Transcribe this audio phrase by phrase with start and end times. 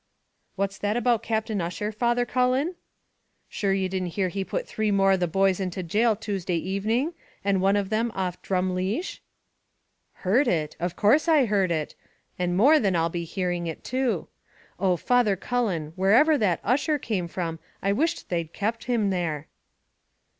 [0.55, 2.73] "What's that about Captain Ussher, Father Cullen?"
[3.47, 7.13] "Shure didn't you hear he put three more of the boys into gaol Tuesday evening,
[7.45, 9.19] and one of them off Drumleesh?"
[10.25, 10.75] "Heard it!
[10.79, 11.93] of course I heard it;
[12.39, 14.27] and more than I'll be hearing it too.
[14.79, 19.49] Oh, Father Cullen, wherever that Ussher came from, I wish they'd kept him there."